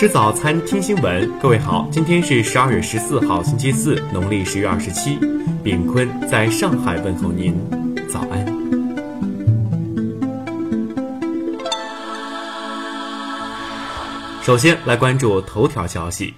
[0.00, 1.30] 吃早餐，听新闻。
[1.40, 5.18] 各位好，今天是十二月十四号，星期四，农历十月二十七。
[5.62, 7.54] 炳坤在上海问候您，
[8.08, 8.46] 早安。
[14.40, 16.32] 首先来关注头条消息。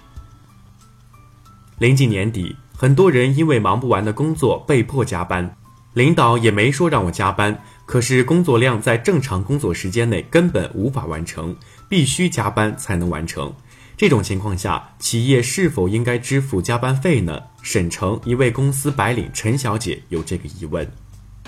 [1.79, 5.54] 临近年底，很多人因为忙不完的工作被迫加班，
[5.92, 7.62] 领导也没说让我加班。
[7.93, 11.54] 可是工作量在正常工作时间内根本无法完成，
[11.90, 13.54] 必须加班才能完成。
[13.99, 17.39] 这种情况下，企业是否应该支付加班费呢？
[17.61, 20.90] 沈城一位公司白领陈小姐有这个疑问。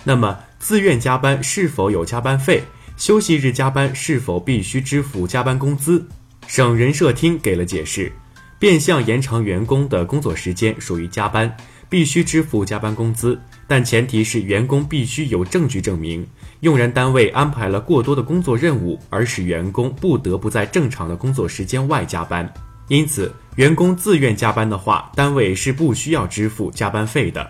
[0.05, 2.63] 那么，自愿加班是否有加班费？
[2.99, 6.07] 休息日加班是否必须支付加班工资？
[6.47, 8.13] 省人社厅给了解释：
[8.59, 11.57] 变相延长员工的工作时间属于加班，
[11.95, 13.41] 必须支付加班工资。
[13.69, 16.27] 但前提是员工必须有证据证明
[16.59, 22.53] 用人单位安排了过多的工作任务，而使员工不得不在正常的工作时间外加班。
[22.89, 27.49] 因此，员工自愿加班的话，单位是不需要支付加班费的。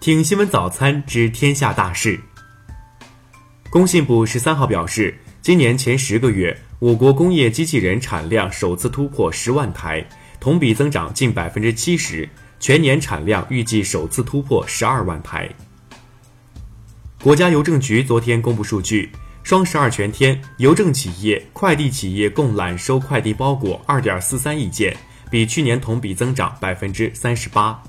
[0.00, 2.18] 听新闻早餐知天下大事。
[3.68, 10.02] 工信部十三号表示，今年前十个月，我国工业机器人产量首次突破十万台，
[10.40, 12.26] 同比增长近百分之七十。
[12.62, 15.50] 全年产量预计首次突破十二万台。
[17.20, 19.10] 国家邮政局昨天公布数据，
[19.42, 24.96] 双十二全天，邮政企业、快递企业共揽收快递包裹二点四三亿件，
[25.28, 27.82] 比去年同比增长百分之三十八。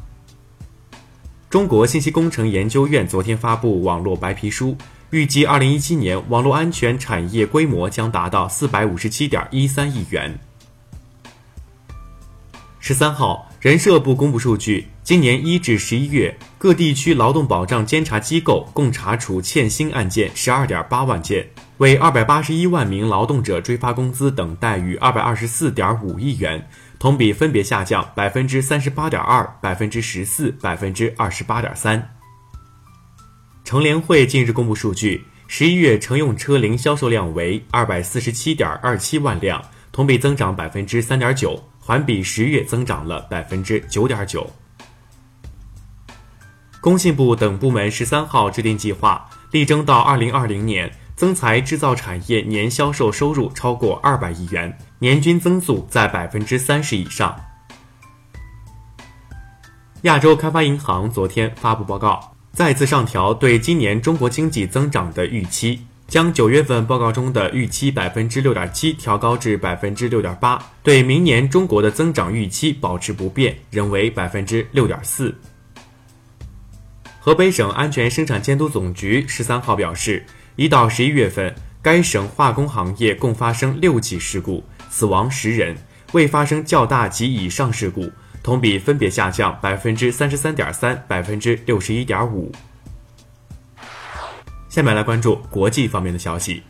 [1.52, 4.76] 中国信息工程研究院昨天发布网络白皮书，
[5.12, 10.36] 预计二零一七年网络安全产业规模将达到四百五十七点一三亿元。
[12.80, 21.48] 十三号，人社部公布数据，今年一至十一月，各地区劳动保障监察机构共查处欠薪案件十二点八万件，
[21.78, 26.68] 为二百八十一万名劳动者追发工资等待遇二百二十四点五亿元，
[27.00, 32.18] 同比分别下降百分之三十八点二、百分之十四、百分之二十八点三。
[33.64, 39.64] 乘联会近日公布数据，十一月乘用车零销售量为二百四十七点二七万辆，
[39.94, 41.64] 同比增长百分之三点九。
[41.86, 44.50] 环比十月增长了百分之九点九。
[46.80, 57.38] 工信部等部门十三号制定计划，力争到二零二零年增材制造产业年销售收入超过二百亿元，年均增速在百分之三十以上。
[60.04, 65.86] 亚洲开发银行昨天发布报告，再次上调对今年中国经济增长的预期。
[66.14, 75.34] 将九月份报告中的预期百分之六点七调高至百分之六点八，对明年中国的增长预期保持不变，仍为百分之六点四。
[77.20, 80.24] 河北省安全生产监督总局十三号表示，
[80.56, 85.76] 一到十一月份，该省化工行业共发生六起事故，死亡十人，
[86.12, 88.12] 未发生较大及以上事故，
[88.44, 92.52] 同比分别下降百分之三十三点三、百分之六十一点五。
[94.74, 96.64] 下面来关注国际方面的消息。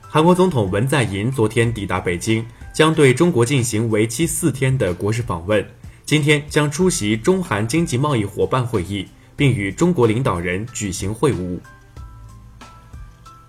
[0.00, 5.64] 韩国总统文在寅昨天抵达北京，将对中国进行为期四天的国事访问。
[6.04, 11.60] 今天将出席中韩经济贸易伙伴会议，并与中国领导人举行会晤。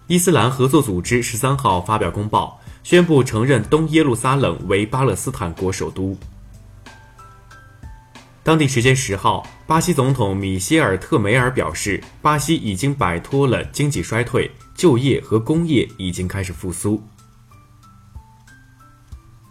[0.06, 6.16] 伊斯兰合作组织十三号发表公报，宣布承认东耶路撒冷为巴勒斯坦国首都。
[8.44, 17.02] 当地时间十号，巴西总统米歇尔·特梅尔表示，巴西已经摆脱了经济衰退，就业和工业已经开始复苏。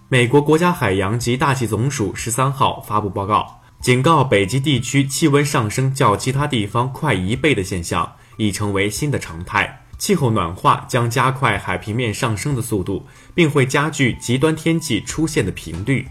[0.09, 13.05] 美国国家海洋及大气总署十三号发布报告，警告北极地区气温上升较其他地方快一倍的现象已成为新的常态，气候暖化将加快海平面上升的速度，
[13.35, 16.07] 并会加剧极端天气出现的频率。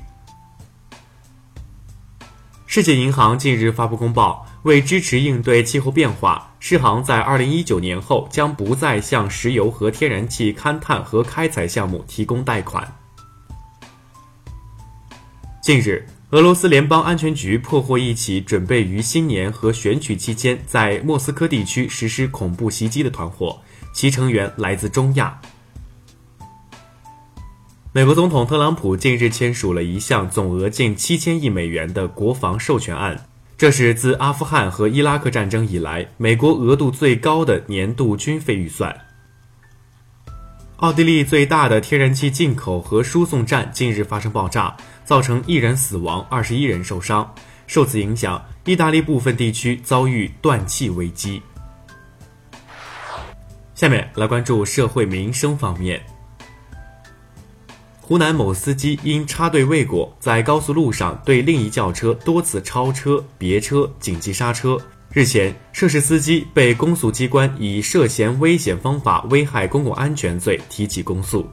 [2.75, 12.91] 世界银行近日发布公报，为支持应对气候变化，世行在二零一九年后将不再向石油和天然气勘探和开采项目提供贷款。
[15.61, 23.61] 近日，俄罗斯联邦安全局破获一起准备于新年和选举期间在莫斯科地区实施恐怖袭击的团伙，
[23.93, 25.39] 其成员来自中亚。
[27.95, 38.99] 美国总统特朗普近日签署了一项总额近七千亿美元的国防授权案，这是自阿富汗和伊拉克战争以来美国额度最高的年度军费预算。
[40.77, 44.75] 奥地利最大的天然气进口和输送站近日发生爆炸，
[45.05, 47.31] 造成一人死亡，二十一人受伤。
[47.67, 51.43] 受此影响，意大利部分地区遭遇断气危机。
[53.75, 56.01] 下面来关注社会民生方面。
[58.13, 64.77] 湖南某司机因插队未果，在高速路上对另一轿车多次超车、别车、紧急刹车。
[65.11, 71.49] 日前，涉事司机被公诉机关以涉嫌危险方法危害公共安全罪提起公诉。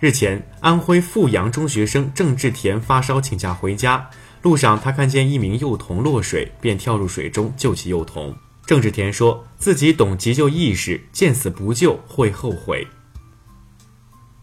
[0.00, 4.08] 日前，安徽阜阳中学生郑志田发烧请假回家，
[4.40, 8.34] 路上他看见一名幼童落水，便跳入水中救起幼童。
[8.64, 12.88] 郑志田说自己懂急救意识，见死不救会后悔。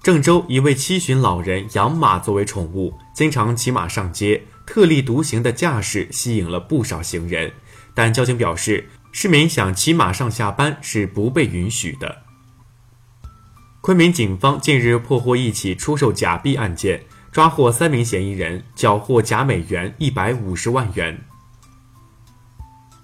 [0.04, 7.50] 郑州一位七旬老人养马作为宠物，经常骑马上街，特立独行的架势吸引了不少行人。
[7.94, 12.24] 但交警表示，市民想骑马上下班是不被允许的。
[13.80, 17.02] 昆明警方近日破获一起出售假币案件，
[17.32, 21.18] 抓获三名嫌疑人，缴获假美元一百五十万元。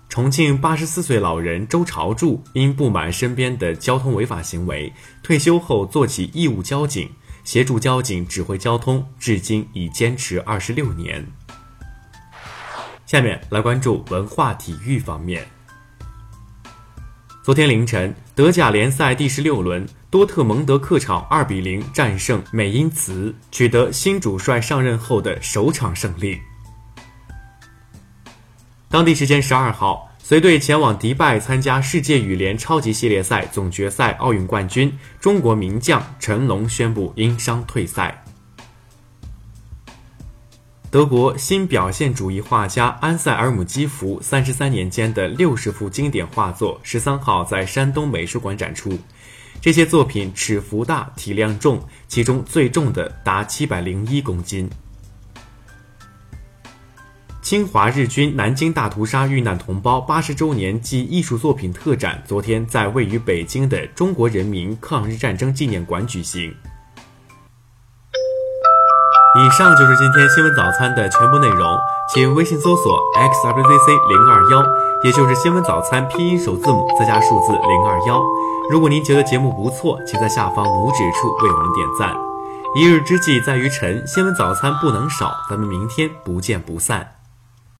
[0.10, 4.92] 重庆八十四岁老人周朝柱因不满身边的交通违法行为，
[5.22, 7.08] 退休后做起义务交警，
[7.44, 11.24] 协助交警指挥交通，至今已坚持二十六年。
[13.06, 15.48] 下面来关注文化体育方面。
[17.44, 26.40] 昨天凌晨，德甲联赛第十六轮，多特蒙德客场二比零战胜美因茨，取得新主帅上任后的首场胜利。
[28.90, 34.92] 当地时间十二号，随队前往迪拜参加世界羽联超级系列赛总决赛奥运冠军
[35.22, 38.24] 中国名将陈龙宣布因伤退赛。
[40.90, 48.98] 德国新表现主义画家安塞尔姆基弗三十三年间的六十幅经典画作，十三号在山东美术馆展出。
[49.62, 54.68] 这些作品尺幅大、体量重，其中最重的达七百零一公斤。
[57.50, 66.56] 侵华日军南京大屠杀遇难同胞八十周年暨艺术作品特展昨天在位于北京的中国人民抗日战争纪念馆举行。
[69.36, 71.76] 以上就是今天新闻早餐的全部内容，
[72.14, 74.64] 请微信搜索 xwzc 零二幺，
[75.04, 78.24] 也就是新闻早餐拼音首字母再加数字零二幺。
[78.70, 82.16] 如果您觉得节目不错，请在下方拇指处为我们点赞。
[82.76, 87.16] 一日之计在于晨，新闻早餐不能少，咱们明天不见不散。